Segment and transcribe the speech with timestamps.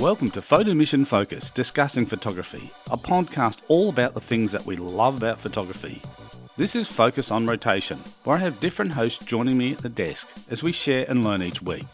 [0.00, 4.76] Welcome to Photo Mission Focus, discussing photography, a podcast all about the things that we
[4.76, 6.00] love about photography.
[6.56, 10.26] This is Focus on Rotation, where I have different hosts joining me at the desk
[10.48, 11.84] as we share and learn each week.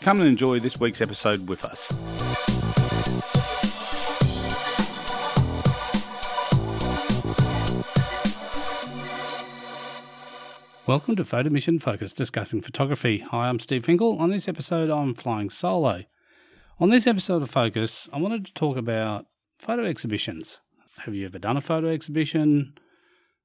[0.00, 1.90] Come and enjoy this week's episode with us.
[10.86, 13.18] Welcome to Photo Mission Focus, discussing photography.
[13.18, 14.20] Hi, I'm Steve Finkel.
[14.20, 16.04] On this episode, I'm flying solo.
[16.80, 19.26] On this episode of Focus, I wanted to talk about
[19.58, 20.60] photo exhibitions.
[21.00, 22.72] Have you ever done a photo exhibition?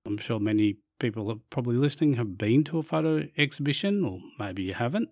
[0.06, 4.64] I'm sure many people are probably listening have been to a photo exhibition, or maybe
[4.64, 5.10] you haven't.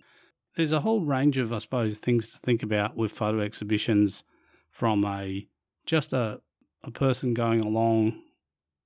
[0.55, 4.23] There's a whole range of, I suppose, things to think about with photo exhibitions
[4.71, 5.45] from a
[5.85, 6.39] just a,
[6.81, 8.21] a person going along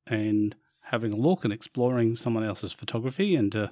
[0.08, 3.72] and having a look and exploring someone else's photography and to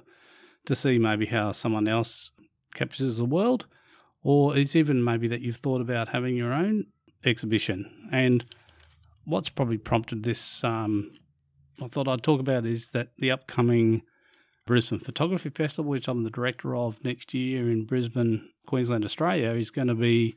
[0.66, 2.30] to see maybe how someone else
[2.72, 3.66] captures the world
[4.26, 6.84] or it's even maybe that you've thought about having your own
[7.24, 8.08] exhibition.
[8.10, 8.44] And
[9.24, 11.12] what's probably prompted this, um,
[11.80, 14.02] I thought I'd talk about is that the upcoming
[14.66, 19.70] Brisbane Photography Festival, which I'm the director of next year in Brisbane, Queensland, Australia, is
[19.70, 20.34] going to be,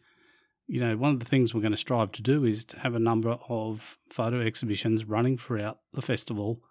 [0.67, 2.93] you know, one of the things we're going to strive to do is to have
[2.93, 6.61] a number of photo exhibitions running throughout the festival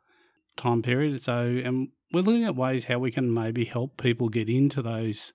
[0.57, 1.21] time period.
[1.21, 5.33] So, and we're looking at ways how we can maybe help people get into those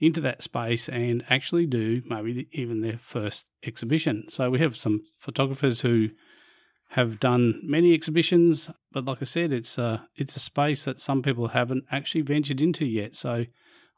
[0.00, 4.24] into that space and actually do maybe even their first exhibition.
[4.28, 6.10] So we have some photographers who
[6.90, 11.22] have done many exhibitions, but like I said, it's a, it's a space that some
[11.22, 13.16] people haven't actually ventured into yet.
[13.16, 13.46] So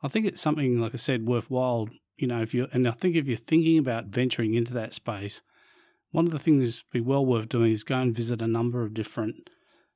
[0.03, 1.89] I think it's something, like I said, worthwhile.
[2.17, 5.41] You know, if you and I think if you're thinking about venturing into that space,
[6.11, 8.93] one of the things be well worth doing is go and visit a number of
[8.93, 9.49] different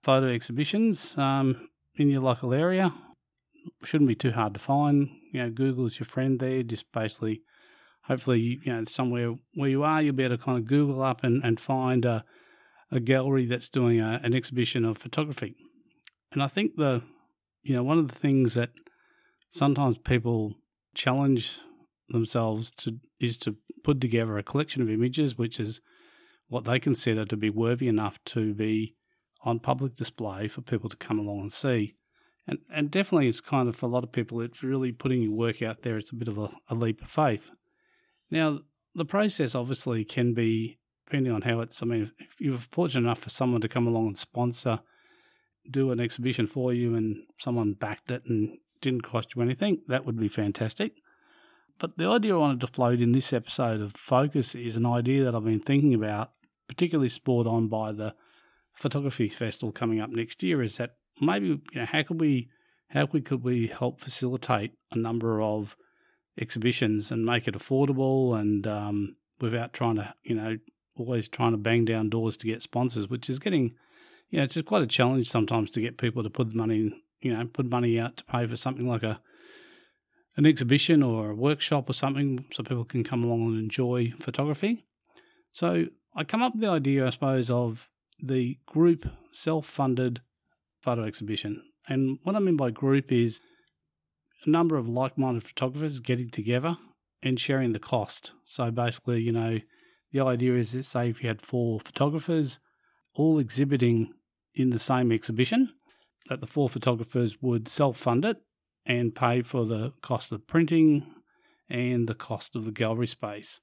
[0.02, 2.92] photo exhibitions um, in your local area
[3.82, 5.10] shouldn't be too hard to find.
[5.32, 6.62] You know, Google is your friend there.
[6.62, 7.42] Just basically,
[8.02, 11.24] hopefully, you know, somewhere where you are, you'll be able to kind of Google up
[11.24, 12.24] and, and find a,
[12.90, 15.54] a gallery that's doing a, an exhibition of photography.
[16.32, 17.02] And I think the,
[17.62, 18.70] you know, one of the things that
[19.50, 20.54] sometimes people
[20.94, 21.58] challenge
[22.08, 25.80] themselves to is to put together a collection of images, which is
[26.48, 28.94] what they consider to be worthy enough to be
[29.44, 31.94] on public display for people to come along and see.
[32.46, 35.32] And, and definitely, it's kind of for a lot of people, it's really putting your
[35.32, 35.96] work out there.
[35.96, 37.50] It's a bit of a, a leap of faith.
[38.30, 38.60] Now,
[38.94, 43.20] the process obviously can be, depending on how it's, I mean, if you're fortunate enough
[43.20, 44.80] for someone to come along and sponsor,
[45.70, 50.04] do an exhibition for you, and someone backed it and didn't cost you anything, that
[50.04, 50.92] would be fantastic.
[51.78, 55.24] But the idea I wanted to float in this episode of Focus is an idea
[55.24, 56.32] that I've been thinking about,
[56.68, 58.14] particularly spurred on by the
[58.72, 62.48] photography festival coming up next year, is that maybe you know how could we
[62.88, 65.76] how we could we help facilitate a number of
[66.40, 70.56] exhibitions and make it affordable and um, without trying to you know
[70.96, 73.74] always trying to bang down doors to get sponsors, which is getting
[74.30, 77.32] you know it's just quite a challenge sometimes to get people to put money you
[77.32, 79.20] know put money out to pay for something like a
[80.36, 84.84] an exhibition or a workshop or something so people can come along and enjoy photography.
[85.52, 85.86] So
[86.16, 87.88] I come up with the idea, I suppose, of
[88.20, 90.20] the group self funded
[90.84, 91.62] photo exhibition.
[91.88, 93.40] And what I mean by group is
[94.44, 96.76] a number of like minded photographers getting together
[97.22, 98.32] and sharing the cost.
[98.44, 99.60] So basically, you know,
[100.12, 102.58] the idea is that, say, if you had four photographers
[103.14, 104.12] all exhibiting
[104.54, 105.72] in the same exhibition,
[106.28, 108.36] that the four photographers would self fund it
[108.86, 111.06] and pay for the cost of printing
[111.68, 113.60] and the cost of the gallery space.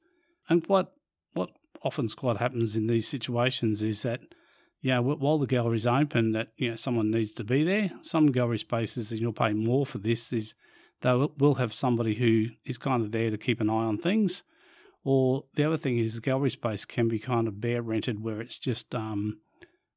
[0.50, 0.94] And what
[1.34, 1.52] what
[1.84, 4.22] often quite happens in these situations is that
[4.90, 7.92] know, while the gallery's open, that you know someone needs to be there.
[8.02, 10.34] Some gallery spaces, and you'll pay more for this.
[10.34, 10.56] Is
[11.02, 14.44] they will have somebody who is kind of there to keep an eye on things.
[15.04, 18.42] Or the other thing is, the gallery space can be kind of bare rented, where
[18.42, 19.40] it's just um,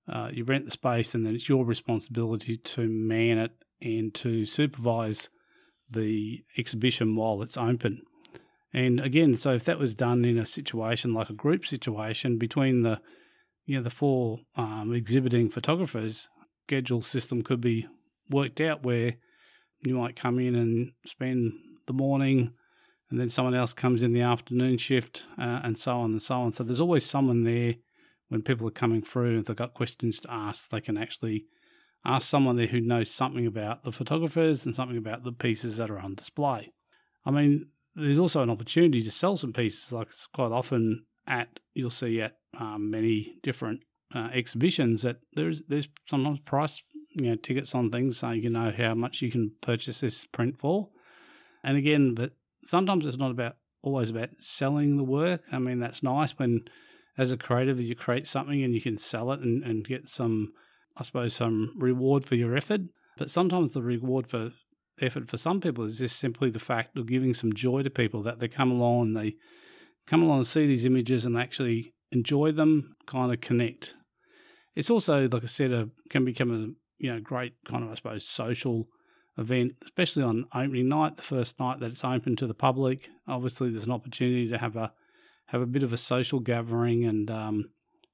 [0.08, 4.44] uh, you rent the space and then it's your responsibility to man it and to
[4.44, 5.28] supervise
[5.90, 8.02] the exhibition while it's open.
[8.72, 12.82] And again, so if that was done in a situation like a group situation between
[12.82, 13.00] the
[13.66, 16.28] you know, the four um, exhibiting photographers
[16.66, 17.86] schedule system could be
[18.30, 19.14] worked out where
[19.82, 21.52] you might come in and spend
[21.86, 22.52] the morning
[23.10, 26.40] and then someone else comes in the afternoon shift uh, and so on and so
[26.40, 26.52] on.
[26.52, 27.74] So there's always someone there
[28.28, 29.38] when people are coming through.
[29.38, 31.44] If they've got questions to ask, they can actually
[32.04, 35.90] ask someone there who knows something about the photographers and something about the pieces that
[35.90, 36.72] are on display.
[37.24, 39.92] I mean, there's also an opportunity to sell some pieces.
[39.92, 43.80] Like quite often at you'll see at um, many different
[44.14, 48.72] uh, exhibitions that there's there's sometimes price you know tickets on things so you know
[48.76, 50.90] how much you can purchase this print for.
[51.62, 52.32] And again, but
[52.64, 55.42] sometimes it's not about always about selling the work.
[55.52, 56.64] I mean, that's nice when,
[57.16, 60.52] as a creative, you create something and you can sell it and, and get some,
[60.96, 62.82] I suppose, some reward for your effort.
[63.16, 64.52] But sometimes the reward for
[65.00, 68.22] effort for some people is just simply the fact of giving some joy to people
[68.22, 69.34] that they come along and they
[70.06, 73.94] come along and see these images and actually enjoy them, kind of connect.
[74.74, 77.94] It's also, like I said, a, can become a you know great kind of I
[77.94, 78.88] suppose social
[79.36, 83.10] event, especially on opening night, the first night that it's open to the public.
[83.26, 84.92] Obviously, there's an opportunity to have a
[85.46, 87.70] have a bit of a social gathering and um,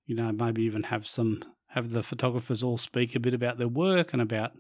[0.07, 3.69] you know maybe even have some have the photographers all speak a bit about their
[3.69, 4.53] work and about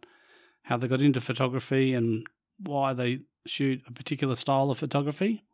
[0.65, 2.27] how they got into photography and
[2.59, 5.45] why they shoot a particular style of photography.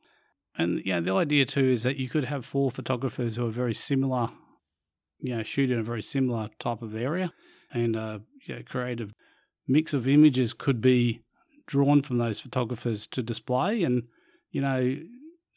[0.58, 3.74] And yeah, the idea too is that you could have four photographers who are very
[3.74, 4.30] similar,
[5.18, 7.32] you know, shoot in a very similar type of area,
[7.72, 9.12] and a you know, creative
[9.68, 11.22] mix of images could be
[11.66, 13.82] drawn from those photographers to display.
[13.82, 14.04] And
[14.50, 14.98] you know,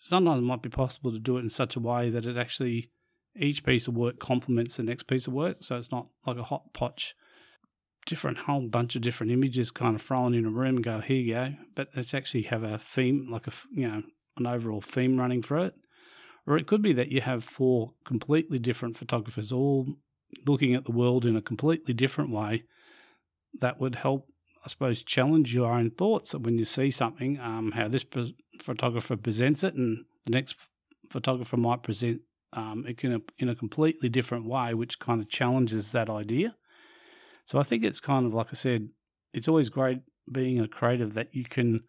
[0.01, 2.91] sometimes it might be possible to do it in such a way that it actually
[3.35, 6.43] each piece of work complements the next piece of work, so it's not like a
[6.43, 7.15] hot potch
[8.05, 11.17] different whole bunch of different images kind of thrown in a room and go here
[11.17, 11.53] you go.
[11.75, 14.03] But let's actually have a theme like a you know
[14.39, 15.75] an overall theme running for it.
[16.47, 19.87] Or it could be that you have four completely different photographers all
[20.45, 22.63] looking at the world in a completely different way
[23.59, 24.27] that would help
[24.63, 28.05] i suppose challenge your own thoughts when you see something um, how this
[28.61, 30.55] photographer presents it and the next
[31.09, 32.21] photographer might present
[32.53, 36.55] um, it in a, in a completely different way which kind of challenges that idea.
[37.45, 38.89] So I think it's kind of like I said,
[39.33, 39.99] it's always great
[40.31, 41.83] being a creative that you can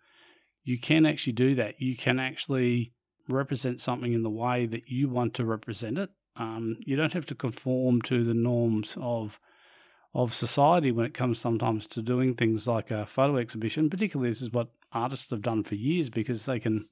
[0.63, 1.81] you can actually do that.
[1.81, 2.93] You can actually
[3.29, 6.11] represent something in the way that you want to represent it.
[6.37, 9.39] Um, you don't have to conform to the norms of
[10.13, 13.89] of society when it comes sometimes to doing things like a photo exhibition.
[13.89, 16.85] Particularly, this is what artists have done for years because they can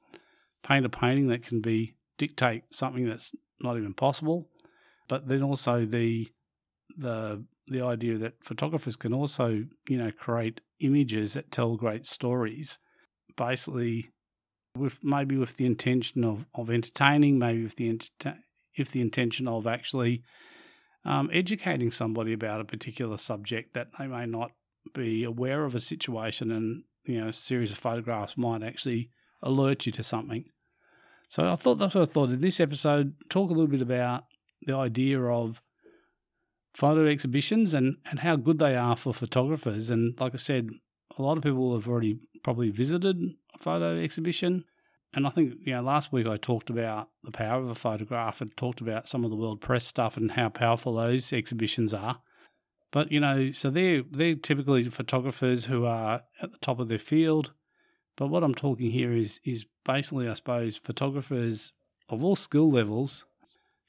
[0.63, 4.49] paint a painting that can be dictate something that's not even possible.
[5.09, 6.29] But then also the
[6.97, 12.79] the the idea that photographers can also, you know, create images that tell great stories,
[13.39, 14.11] basically,
[14.77, 17.99] with maybe with the intention of, of entertaining, maybe with the
[18.75, 20.23] if the intention of actually
[21.05, 24.53] um, educating somebody about a particular subject that they may not
[24.95, 29.11] be aware of a situation, and you know, a series of photographs might actually
[29.43, 30.45] alert you to something.
[31.29, 33.15] So I thought that's what I thought in this episode.
[33.31, 34.25] Talk a little bit about
[34.67, 35.63] the idea of
[36.75, 39.91] photo exhibitions and, and how good they are for photographers.
[39.91, 40.71] And like I said,
[41.17, 44.65] a lot of people have already probably visited a photo exhibition.
[45.13, 48.41] And I think, you know, last week I talked about the power of a photograph
[48.41, 52.23] and talked about some of the world press stuff and how powerful those exhibitions are.
[52.91, 56.99] But, you know, so they're, they're typically photographers who are at the top of their
[56.99, 57.53] field.
[58.17, 61.73] But what I'm talking here is, is basically, I suppose, photographers
[62.09, 63.27] of all skill levels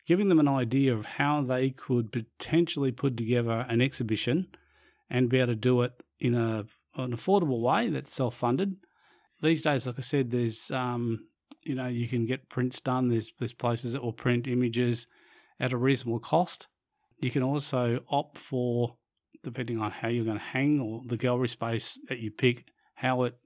[0.05, 4.47] giving them an idea of how they could potentially put together an exhibition
[5.09, 6.65] and be able to do it in a
[7.03, 8.75] an affordable way that's self funded.
[9.41, 11.27] These days, like I said, there's um,
[11.63, 13.07] you know you can get prints done.
[13.07, 15.07] There's there's places that will print images
[15.59, 16.67] at a reasonable cost.
[17.19, 18.95] You can also opt for
[19.43, 22.65] depending on how you're going to hang or the gallery space that you pick,
[22.95, 23.37] how it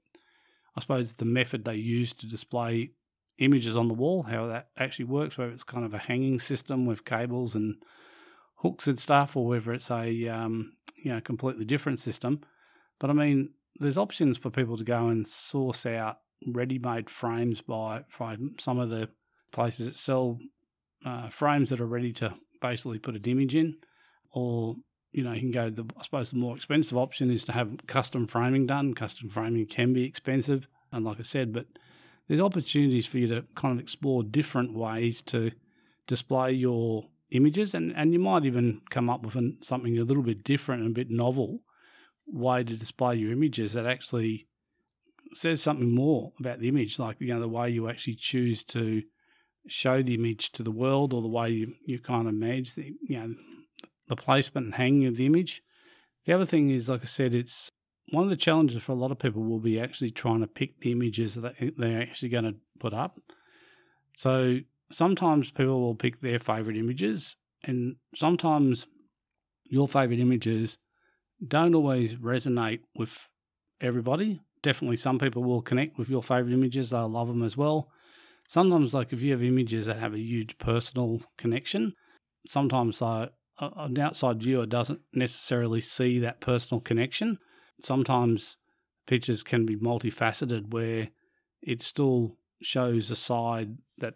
[0.76, 2.90] I suppose the method they use to display
[3.38, 6.86] images on the wall, how that actually works, whether it's kind of a hanging system
[6.86, 7.76] with cables and
[8.56, 12.40] hooks and stuff, or whether it's a um, you know completely different system.
[12.98, 18.04] But I mean, there's options for people to go and source out ready-made frames by
[18.08, 19.08] from some of the
[19.52, 20.38] places that sell
[21.04, 23.76] uh, frames that are ready to basically put an image in,
[24.32, 24.76] or
[25.12, 25.70] you know, you can go.
[25.70, 28.94] The I suppose the more expensive option is to have custom framing done.
[28.94, 31.66] Custom framing can be expensive, and like I said, but
[32.26, 35.52] there's opportunities for you to kind of explore different ways to
[36.06, 40.22] display your images, and, and you might even come up with an, something a little
[40.22, 41.60] bit different and a bit novel
[42.26, 44.46] way to display your images that actually
[45.32, 49.02] says something more about the image, like you know the way you actually choose to
[49.66, 52.94] show the image to the world, or the way you, you kind of manage the
[53.02, 53.34] you know
[54.08, 55.62] the placement and hanging of the image.
[56.26, 57.70] The other thing is, like I said, it's
[58.10, 60.80] one of the challenges for a lot of people will be actually trying to pick
[60.80, 63.18] the images that they're actually going to put up.
[64.14, 68.86] So sometimes people will pick their favorite images, and sometimes
[69.64, 70.78] your favorite images
[71.46, 73.28] don't always resonate with
[73.80, 74.40] everybody.
[74.62, 77.90] Definitely, some people will connect with your favorite images, they'll love them as well.
[78.48, 81.94] Sometimes, like if you have images that have a huge personal connection,
[82.46, 87.38] sometimes uh, an outside viewer doesn't necessarily see that personal connection
[87.80, 88.56] sometimes
[89.06, 91.08] pictures can be multifaceted where
[91.62, 94.14] it still shows a side that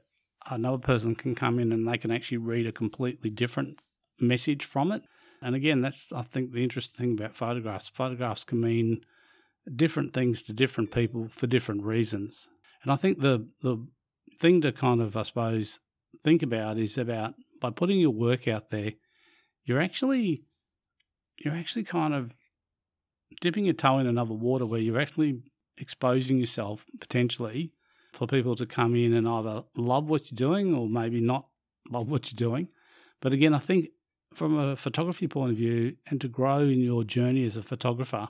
[0.50, 3.80] another person can come in and they can actually read a completely different
[4.20, 5.02] message from it.
[5.42, 7.88] And again, that's I think the interesting thing about photographs.
[7.88, 9.04] Photographs can mean
[9.74, 12.48] different things to different people for different reasons.
[12.82, 13.86] And I think the the
[14.36, 15.80] thing to kind of I suppose
[16.22, 18.92] think about is about by putting your work out there,
[19.64, 20.44] you're actually
[21.38, 22.34] you're actually kind of
[23.40, 25.42] dipping your toe in another water where you're actually
[25.76, 27.72] exposing yourself potentially
[28.12, 31.46] for people to come in and either love what you're doing or maybe not
[31.90, 32.68] love what you're doing.
[33.20, 33.88] But again, I think
[34.38, 38.28] from a photography point of view and to grow in your journey as a photographer,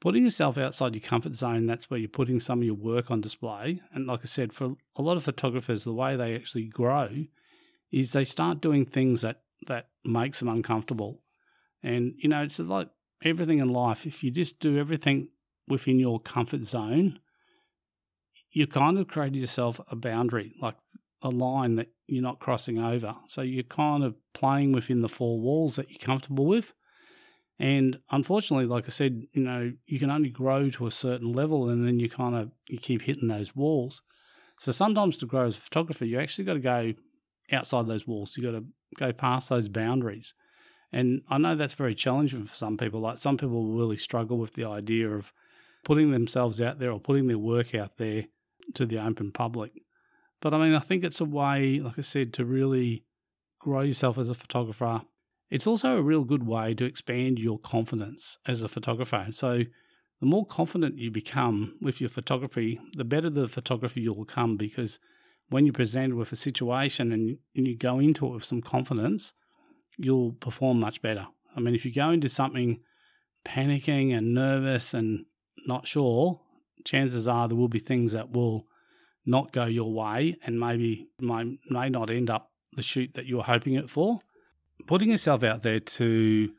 [0.00, 3.20] putting yourself outside your comfort zone, that's where you're putting some of your work on
[3.20, 3.80] display.
[3.92, 7.24] And like I said, for a lot of photographers, the way they actually grow
[7.90, 11.22] is they start doing things that, that makes them uncomfortable.
[11.82, 12.90] And, you know, it's like
[13.24, 14.06] everything in life.
[14.06, 15.28] If you just do everything
[15.66, 17.18] within your comfort zone,
[18.50, 20.76] you kind of create yourself a boundary, like
[21.24, 23.16] a line that you're not crossing over.
[23.26, 26.74] So you're kind of playing within the four walls that you're comfortable with.
[27.58, 31.68] And unfortunately, like I said, you know, you can only grow to a certain level
[31.68, 34.02] and then you kind of you keep hitting those walls.
[34.58, 36.92] So sometimes to grow as a photographer, you actually got to go
[37.52, 38.34] outside those walls.
[38.36, 38.64] You got to
[38.98, 40.34] go past those boundaries.
[40.92, 43.00] And I know that's very challenging for some people.
[43.00, 45.32] Like some people really struggle with the idea of
[45.84, 48.24] putting themselves out there or putting their work out there
[48.74, 49.72] to the open public.
[50.44, 53.06] But I mean, I think it's a way, like I said, to really
[53.58, 55.00] grow yourself as a photographer.
[55.50, 59.28] It's also a real good way to expand your confidence as a photographer.
[59.30, 59.62] So,
[60.20, 64.98] the more confident you become with your photography, the better the photography you'll become because
[65.48, 69.32] when you're presented with a situation and, and you go into it with some confidence,
[69.96, 71.26] you'll perform much better.
[71.56, 72.80] I mean, if you go into something
[73.46, 75.24] panicking and nervous and
[75.66, 76.42] not sure,
[76.84, 78.66] chances are there will be things that will
[79.26, 83.44] not go your way and maybe may, may not end up the shoot that you're
[83.44, 84.20] hoping it for.
[84.86, 86.52] Putting yourself out there to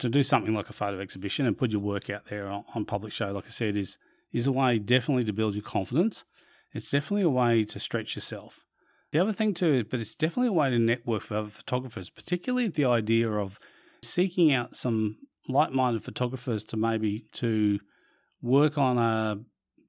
[0.00, 2.84] to do something like a photo exhibition and put your work out there on, on
[2.84, 3.98] public show, like I said, is
[4.32, 6.24] is a way definitely to build your confidence.
[6.72, 8.64] It's definitely a way to stretch yourself.
[9.12, 12.68] The other thing too, but it's definitely a way to network with other photographers, particularly
[12.68, 13.58] the idea of
[14.02, 17.78] seeking out some like-minded photographers to maybe to
[18.40, 19.40] work on a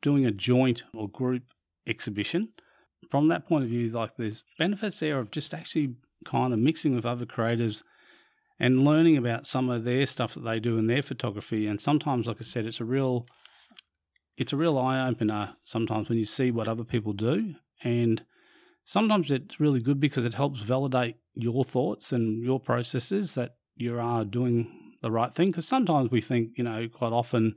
[0.01, 1.43] doing a joint or group
[1.87, 2.49] exhibition.
[3.09, 6.95] From that point of view, like there's benefits there of just actually kind of mixing
[6.95, 7.83] with other creators
[8.59, 11.67] and learning about some of their stuff that they do in their photography.
[11.67, 13.27] And sometimes, like I said, it's a real
[14.35, 17.55] it's a real eye opener sometimes when you see what other people do.
[17.83, 18.23] And
[18.83, 23.99] sometimes it's really good because it helps validate your thoughts and your processes that you
[23.99, 25.47] are doing the right thing.
[25.47, 27.55] Because sometimes we think, you know, quite often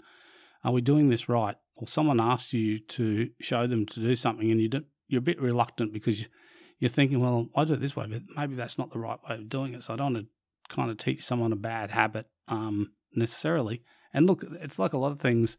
[0.64, 1.56] are we doing this right?
[1.76, 4.70] Or someone asks you to show them to do something and you
[5.08, 6.26] you're a bit reluctant because
[6.78, 9.36] you're thinking, well, I do it this way, but maybe that's not the right way
[9.36, 9.82] of doing it.
[9.82, 13.82] So I don't want to kind of teach someone a bad habit um, necessarily.
[14.12, 15.56] And look, it's like a lot of things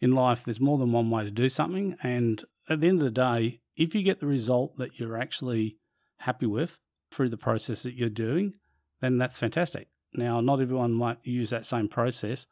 [0.00, 1.96] in life, there's more than one way to do something.
[2.02, 5.78] And at the end of the day, if you get the result that you're actually
[6.18, 6.78] happy with
[7.12, 8.54] through the process that you're doing,
[9.00, 9.88] then that's fantastic.
[10.14, 12.46] Now, not everyone might use that same process,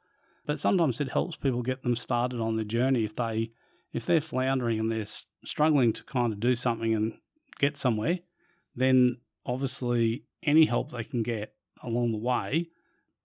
[0.47, 3.51] but sometimes it helps people get them started on the journey if they
[3.93, 5.07] if they're floundering and they're
[5.45, 7.15] struggling to kind of do something and
[7.59, 8.21] get somewhere,
[8.75, 12.69] then obviously any help they can get along the way,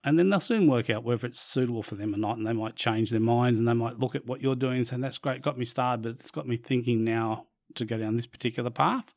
[0.03, 2.53] and then they'll soon work out whether it's suitable for them or not, and they
[2.53, 5.17] might change their mind and they might look at what you're doing and say, "That's
[5.17, 8.69] great, got me started, but it's got me thinking now to go down this particular
[8.69, 9.13] path."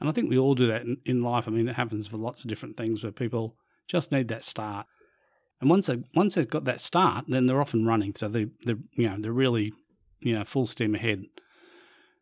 [0.00, 1.46] And I think we all do that in, in life.
[1.46, 4.86] I mean, it happens for lots of different things where people just need that start.
[5.60, 8.14] And once they once they've got that start, then they're off and running.
[8.14, 9.72] So they they you know they're really
[10.20, 11.24] you know full steam ahead.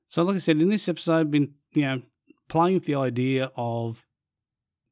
[0.09, 2.03] So like I said in this episode, I've been you know
[2.49, 4.07] playing with the idea of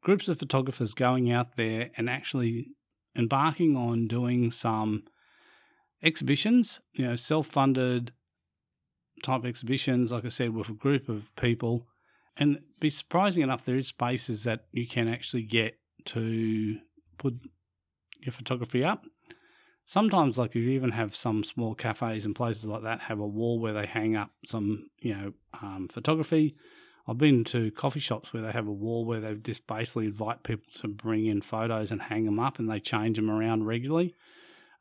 [0.02, 2.68] groups of photographers going out there and actually
[3.16, 5.04] embarking on doing some
[6.02, 8.12] exhibitions, you know, self funded
[9.22, 11.86] type exhibitions, like I said, with a group of people.
[12.36, 16.78] And be surprising enough, there is spaces that you can actually get to
[17.18, 17.34] put
[18.20, 19.04] your photography up.
[19.84, 23.60] Sometimes, like you even have some small cafes and places like that have a wall
[23.60, 25.32] where they hang up some, you know,
[25.62, 26.56] um, photography.
[27.06, 30.42] I've been to coffee shops where they have a wall where they just basically invite
[30.42, 34.14] people to bring in photos and hang them up, and they change them around regularly.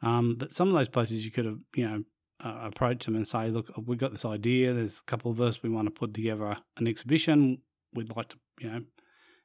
[0.02, 2.04] Um, but some of those places you could have, you know,
[2.44, 4.74] uh, approach them and say, "Look, we've got this idea.
[4.74, 5.62] There's a couple of us.
[5.62, 7.62] We want to put together an exhibition.
[7.94, 8.82] We'd like to, you know,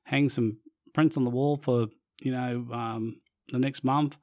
[0.04, 0.58] hang some
[0.92, 1.88] prints on the wall for,
[2.20, 3.20] you know, um,
[3.50, 4.16] the next month.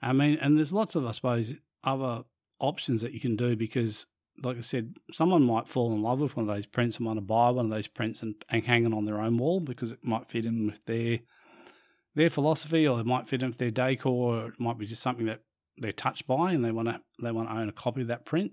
[0.00, 2.24] I mean, and there's lots of, I suppose, other
[2.60, 4.06] options that you can do because
[4.42, 7.16] like I said, someone might fall in love with one of those prints and want
[7.16, 9.90] to buy one of those prints and, and hang it on their own wall because
[9.90, 11.20] it might fit in with their
[12.14, 15.02] their philosophy, or it might fit in with their decor, or it might be just
[15.02, 15.42] something that
[15.76, 18.24] they're touched by and they want to they want to own a copy of that
[18.24, 18.52] print.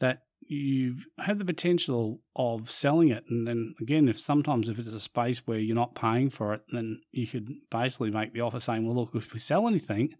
[0.00, 0.22] That
[0.52, 5.00] you have the potential of selling it, and then again, if sometimes if it's a
[5.00, 8.84] space where you're not paying for it, then you could basically make the offer saying,
[8.86, 10.14] "Well, look, if we sell anything."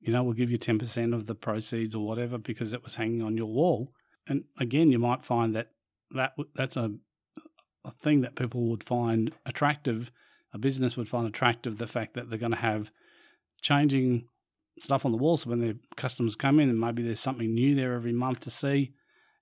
[0.00, 3.22] you know, we'll give you 10% of the proceeds or whatever because it was hanging
[3.22, 3.92] on your wall.
[4.26, 5.70] And again, you might find that,
[6.12, 6.92] that that's a,
[7.84, 10.10] a thing that people would find attractive.
[10.52, 12.92] A business would find attractive the fact that they're going to have
[13.60, 14.28] changing
[14.82, 15.36] stuff on the wall.
[15.36, 18.50] So when their customers come in and maybe there's something new there every month to
[18.50, 18.92] see,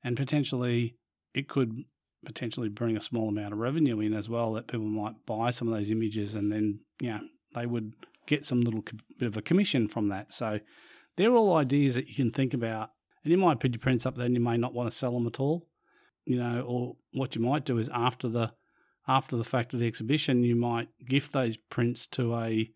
[0.02, 0.96] and potentially
[1.34, 1.84] it could
[2.24, 5.68] potentially bring a small amount of revenue in as well that people might buy some
[5.68, 7.20] of those images and then, know,
[7.54, 7.92] they would
[8.26, 8.82] get some little
[9.18, 10.32] bit of a commission from that.
[10.32, 10.60] So
[11.16, 12.90] they're all ideas that you can think about.
[13.24, 15.12] And you might put your prints up there and you may not want to sell
[15.12, 15.68] them at all.
[16.24, 18.52] You know, or what you might do is after the
[19.08, 22.70] after the fact of the exhibition, you might gift those prints to a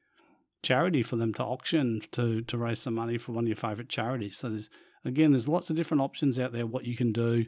[0.62, 3.88] charity for them to auction to to raise some money for one of your favourite
[3.88, 4.36] charities.
[4.36, 4.70] So there's
[5.04, 6.66] again, there's lots of different options out there.
[6.66, 7.46] What you can do,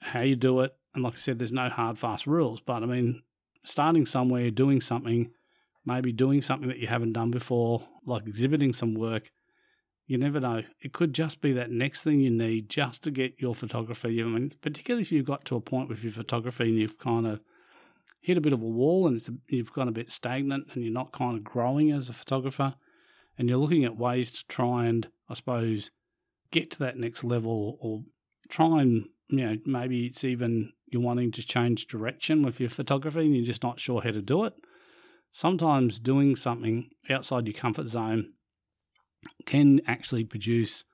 [0.00, 2.60] how you do it, and like I said, there's no hard fast rules.
[2.60, 3.22] But I mean,
[3.64, 5.30] starting somewhere, doing something,
[5.84, 9.30] maybe doing something that you haven't done before, like exhibiting some work.
[10.06, 10.62] You never know.
[10.80, 14.20] It could just be that next thing you need just to get your photography.
[14.20, 17.26] I mean, particularly if you've got to a point with your photography and you've kind
[17.26, 17.40] of
[18.22, 20.92] hit a bit of a wall and a, you've gone a bit stagnant and you're
[20.92, 22.76] not kind of growing as a photographer,
[23.36, 25.90] and you're looking at ways to try and, I suppose,
[26.50, 28.02] get to that next level or
[28.48, 33.20] try and, you know, maybe it's even you're wanting to change direction with your photography
[33.20, 34.54] and you're just not sure how to do it.
[35.32, 38.34] Sometimes doing something outside your comfort zone
[39.46, 40.84] can actually produce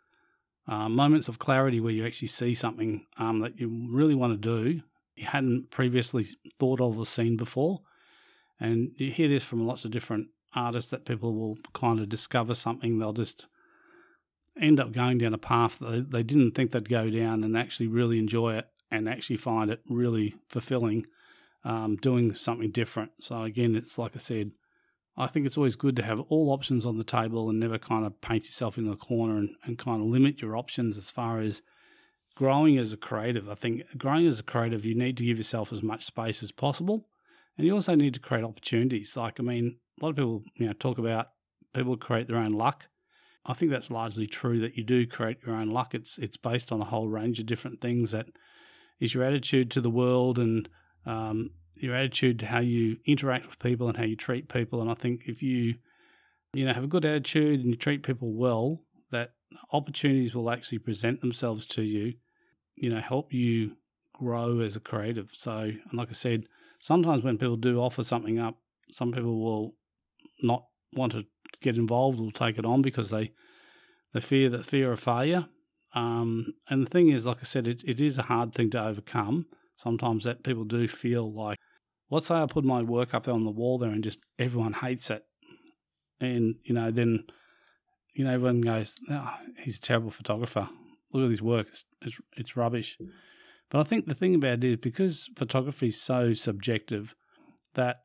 [0.69, 4.37] uh, moments of clarity where you actually see something um, that you really want to
[4.37, 4.83] do
[5.27, 6.25] hadn't previously
[6.59, 7.81] thought of or seen before.
[8.61, 12.55] And you hear this from lots of different artists that people will kind of discover
[12.55, 13.47] something, they'll just
[14.61, 17.87] end up going down a path that they didn't think they'd go down and actually
[17.87, 21.07] really enjoy it and actually find it really fulfilling
[21.65, 23.13] um, doing something different.
[23.21, 24.53] So again, it's like I said,
[25.17, 28.07] I think it's always good to have all options on the table and never kind
[28.07, 31.41] of paint yourself in a corner and, and kind of limit your options as far
[31.41, 31.63] as
[32.39, 33.51] growing as a creative.
[33.51, 36.53] I think growing as a creative, you need to give yourself as much space as
[36.53, 37.09] possible.
[37.57, 39.17] And you also need to create opportunities.
[39.17, 41.27] Like, I mean, a lot of people, you know, talk about
[41.75, 42.87] people create their own luck.
[43.45, 45.97] I think that's largely true that you do create your own luck.
[45.97, 48.27] It's it's based on a whole range of different things that
[49.01, 50.69] is your attitude to the world and
[51.07, 54.81] um, your attitude to how you interact with people and how you treat people.
[54.81, 55.75] And I think if you,
[56.55, 59.33] you know, have a good attitude and you treat people well, that
[59.73, 62.15] opportunities will actually present themselves to you,
[62.81, 63.77] you know, help you
[64.13, 65.31] grow as a creative.
[65.33, 66.45] So, and like I said,
[66.81, 68.57] sometimes when people do offer something up,
[68.91, 69.75] some people will
[70.43, 71.27] not want to
[71.61, 73.33] get involved or take it on because they
[74.13, 75.49] they fear that fear of failure.
[75.95, 78.83] Um, and the thing is, like I said, it, it is a hard thing to
[78.83, 79.47] overcome
[79.79, 81.59] sometimes that people do feel like,
[82.11, 84.73] let's say I put my work up there on the wall there and just everyone
[84.75, 85.23] hates it.
[86.21, 87.25] And, you know, then,
[88.13, 90.69] you know, everyone goes, oh, he's a terrible photographer.
[91.13, 91.69] Look at his work.
[91.69, 92.99] It's, it's, it's rubbish.
[93.71, 97.15] But I think the thing about it is because photography is so subjective
[97.75, 97.99] that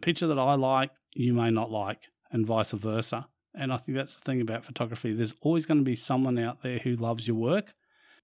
[0.00, 3.28] picture that I like, you may not like, and vice versa.
[3.54, 5.12] And I think that's the thing about photography.
[5.12, 7.74] There's always going to be someone out there who loves your work.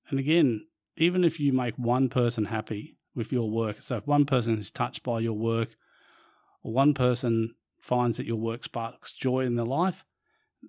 [0.08, 4.24] And again, even if you make one person happy with your work, so if one
[4.24, 5.76] person is touched by your work,
[6.62, 10.04] or one person finds that your work sparks joy in their life,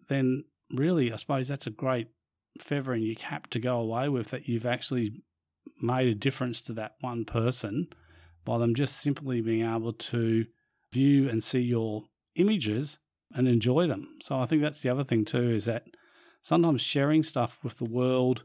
[0.07, 2.07] then really, I suppose that's a great
[2.59, 5.23] feather in your cap to go away with that you've actually
[5.81, 7.87] made a difference to that one person
[8.45, 10.45] by them just simply being able to
[10.91, 12.03] view and see your
[12.35, 12.97] images
[13.33, 14.17] and enjoy them.
[14.21, 15.85] So I think that's the other thing too is that
[16.41, 18.43] sometimes sharing stuff with the world,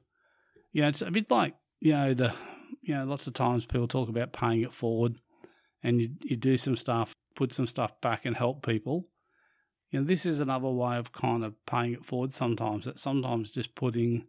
[0.72, 2.34] you know, it's a bit like you know, the
[2.82, 5.16] you know, lots of times people talk about paying it forward
[5.82, 9.08] and you, you do some stuff, put some stuff back and help people.
[9.94, 13.52] You know, this is another way of kind of paying it forward sometimes, that sometimes
[13.52, 14.26] just putting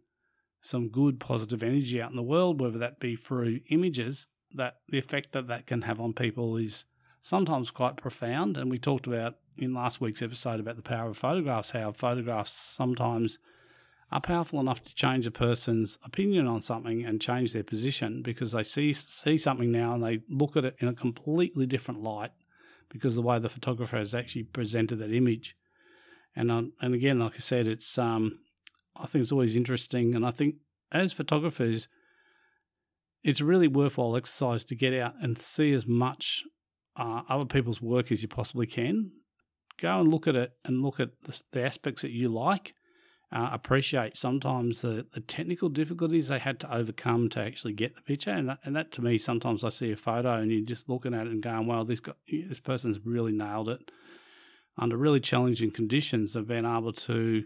[0.60, 4.98] some good positive energy out in the world, whether that be through images, that the
[4.98, 6.84] effect that that can have on people is
[7.20, 8.56] sometimes quite profound.
[8.56, 12.52] And we talked about in last week's episode about the power of photographs, how photographs
[12.52, 13.40] sometimes–
[14.12, 18.52] are powerful enough to change a person's opinion on something and change their position because
[18.52, 22.30] they see see something now and they look at it in a completely different light
[22.96, 25.56] because the way the photographer has actually presented that image.
[26.34, 28.40] And um, and again, like I said, it's um,
[28.96, 30.56] I think it's always interesting, and I think
[30.92, 31.88] as photographers,
[33.22, 36.42] it's a really worthwhile exercise to get out and see as much
[36.96, 39.12] uh, other people's work as you possibly can.
[39.80, 42.74] Go and look at it and look at the, the aspects that you like.
[43.32, 48.02] Uh, appreciate sometimes the, the technical difficulties they had to overcome to actually get the
[48.02, 50.88] picture, and that, and that to me sometimes I see a photo and you're just
[50.88, 53.90] looking at it and going, "Well, this guy, this person's really nailed it."
[54.78, 57.44] Under really challenging conditions, they've been able to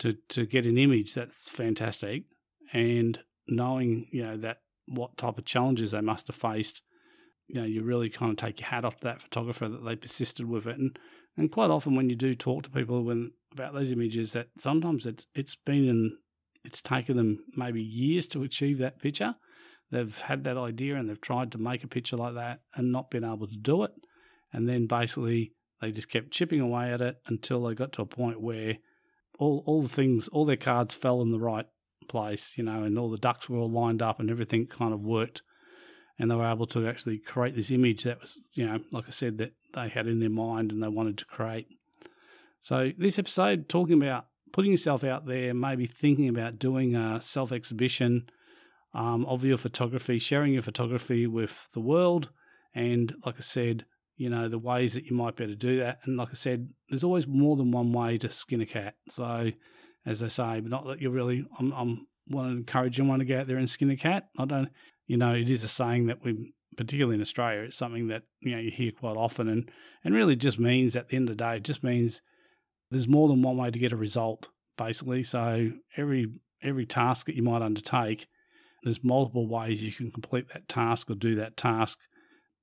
[0.00, 2.24] to to get an image that's fantastic,
[2.72, 6.82] and knowing you know that what type of challenges they must have faced,
[7.48, 9.96] you know, you really kind of take your hat off to that photographer that they
[9.96, 10.78] persisted with it.
[10.78, 10.98] And
[11.36, 15.06] and quite often when you do talk to people when about those images, that sometimes
[15.06, 16.18] it's it's been in
[16.64, 19.34] it's taken them maybe years to achieve that picture.
[19.90, 23.10] They've had that idea and they've tried to make a picture like that and not
[23.10, 23.92] been able to do it.
[24.52, 28.06] And then basically they just kept chipping away at it until they got to a
[28.06, 28.78] point where
[29.38, 31.66] all all the things, all their cards fell in the right
[32.08, 35.00] place, you know, and all the ducks were all lined up and everything kind of
[35.00, 35.42] worked.
[36.18, 39.10] And they were able to actually create this image that was, you know, like I
[39.10, 41.66] said, that they had in their mind and they wanted to create.
[42.60, 47.50] So, this episode, talking about putting yourself out there, maybe thinking about doing a self
[47.50, 48.28] exhibition
[48.94, 52.30] um, of your photography, sharing your photography with the world.
[52.74, 53.84] And, like I said,
[54.16, 55.98] you know, the ways that you might be able to do that.
[56.04, 58.94] And, like I said, there's always more than one way to skin a cat.
[59.10, 59.50] So,
[60.06, 61.44] as I say, but not that you're really.
[61.58, 64.28] I'm, I'm want to encourage anyone to go out there and skin a cat.
[64.38, 64.70] I don't.
[65.06, 68.52] You know, it is a saying that we, particularly in Australia, it's something that you
[68.52, 69.70] know you hear quite often, and
[70.02, 72.20] and really just means at the end of the day, it just means
[72.90, 75.22] there's more than one way to get a result, basically.
[75.22, 76.26] So every
[76.62, 78.26] every task that you might undertake,
[78.82, 81.98] there's multiple ways you can complete that task or do that task.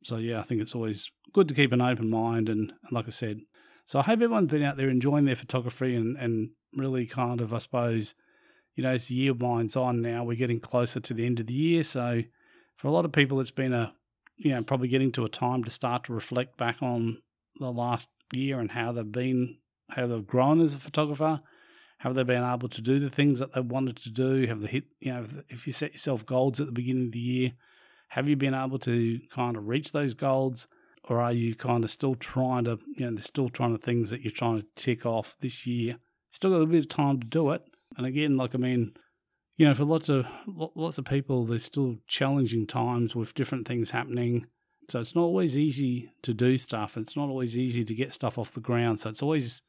[0.04, 3.08] So yeah, I think it's always good to keep an open mind, and, and like
[3.08, 3.42] I said,
[3.86, 7.54] so I hope everyone's been out there enjoying their photography and, and really kind of,
[7.54, 8.16] I suppose,
[8.76, 11.48] you know, as the year winds on now, we're getting closer to the end of
[11.48, 11.84] the year.
[11.84, 12.24] So
[12.76, 13.94] for a lot of people, it's been a,
[14.38, 17.22] you know, probably getting to a time to start to reflect back on
[17.60, 19.58] the last year and how they've been,
[19.90, 21.42] how they've grown as a photographer.
[22.00, 24.48] Have they been able to do the things that they wanted to do?
[24.48, 27.20] Have they hit, you know, if you set yourself goals at the beginning of the
[27.20, 27.52] year,
[28.08, 30.68] have you been able to kind of reach those goals?
[31.04, 34.22] Or are you kind of still trying to, you know, still trying to things that
[34.22, 35.98] you're trying to tick off this year?
[36.32, 37.64] Still got a bit of time to do it.
[37.98, 38.94] And again, like I mean,
[39.58, 43.92] you know, for lots of lots of people, there's still challenging times with different things
[43.92, 44.48] happening.
[44.90, 46.98] So it's not always easy to do stuff.
[46.98, 49.00] It's not always easy to get stuff off the ground.
[49.00, 49.62] So it's always,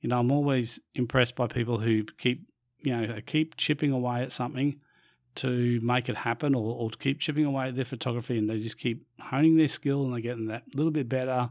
[0.00, 2.46] you know, I'm always impressed by people who keep,
[2.80, 4.80] you know, keep chipping away at something
[5.34, 8.60] to make it happen or, or to keep chipping away at their photography and they
[8.60, 11.50] just keep honing their skill and they're getting that little bit better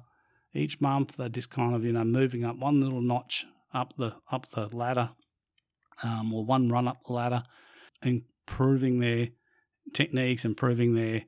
[0.53, 1.17] each month.
[1.17, 4.67] They're just kind of, you know, moving up one little notch up the up the
[4.75, 5.11] ladder,
[6.03, 7.43] um, or one run up the ladder,
[8.03, 9.29] improving their
[9.93, 11.23] techniques, improving their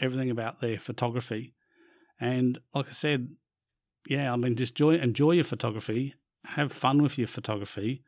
[0.00, 1.54] everything about their photography.
[2.20, 3.28] And like I said,
[4.08, 6.14] yeah, I mean, just enjoy enjoy your photography,
[6.44, 8.02] have fun with your photography,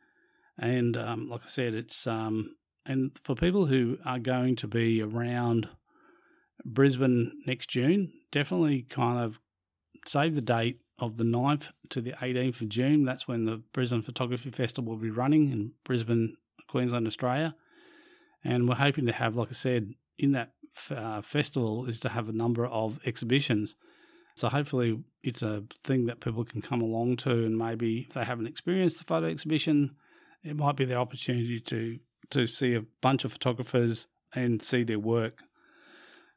[0.58, 2.56] and um, like I said, it's um,
[2.86, 5.68] and for people who are going to be around
[6.64, 9.38] Brisbane next June, definitely kind of
[10.06, 13.04] save the date of the 9th to the 18th of June.
[13.04, 16.36] That's when the Brisbane Photography Festival will be running in Brisbane,
[16.68, 17.54] Queensland, Australia.
[18.44, 20.52] And we're hoping to have, like I said, in that
[20.90, 23.74] uh, festival is to have a number of exhibitions.
[24.36, 28.24] So hopefully it's a thing that people can come along to, and maybe if they
[28.24, 29.96] haven't experienced the photo exhibition,
[30.42, 31.98] it might be the opportunity to
[32.30, 35.42] to see a bunch of photographers and see their work.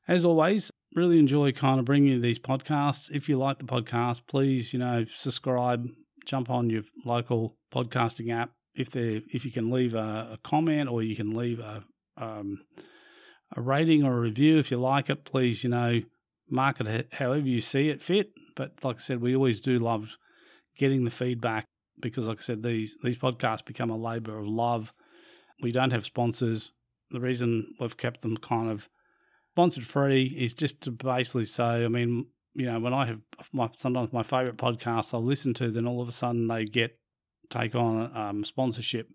[0.07, 3.09] As always, really enjoy kind of bringing you these podcasts.
[3.11, 5.89] If you like the podcast, please, you know, subscribe,
[6.25, 8.51] jump on your local podcasting app.
[8.75, 11.83] If there, if you can leave a, a comment or you can leave a
[12.17, 12.61] um,
[13.55, 16.01] a rating or a review if you like it, please, you know,
[16.49, 18.31] mark it however you see it fit.
[18.55, 20.17] But like I said, we always do love
[20.77, 21.65] getting the feedback
[21.99, 24.93] because, like I said, these these podcasts become a labour of love.
[25.61, 26.71] We don't have sponsors.
[27.09, 28.89] The reason we've kept them kind of
[29.53, 33.19] sponsored free is just to basically say, I mean, you know, when I have
[33.51, 36.97] my sometimes my favorite podcasts I'll listen to, then all of a sudden they get
[37.51, 39.09] take on um, sponsorship,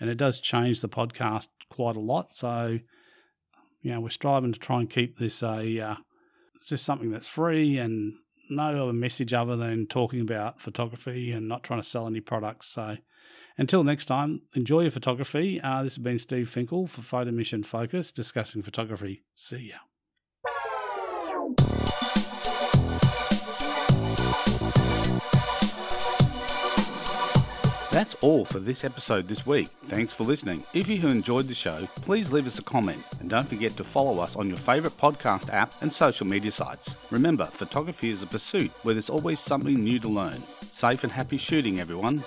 [0.00, 2.36] and it does change the podcast quite a lot.
[2.36, 2.80] So,
[3.80, 5.96] you know, we're striving to try and keep this a uh,
[6.56, 8.14] it's just something that's free and
[8.50, 12.66] no other message other than talking about photography and not trying to sell any products.
[12.66, 12.96] So,
[13.58, 15.60] until next time, enjoy your photography.
[15.60, 19.22] Uh, this has been Steve Finkel for Photo Mission Focus discussing photography.
[19.34, 19.78] See ya.
[27.96, 29.68] That's all for this episode this week.
[29.86, 30.62] Thanks for listening.
[30.74, 34.18] If you enjoyed the show, please leave us a comment and don't forget to follow
[34.18, 36.94] us on your favourite podcast app and social media sites.
[37.10, 40.42] Remember, photography is a pursuit where there's always something new to learn.
[40.76, 42.22] Safe and happy shooting, everyone.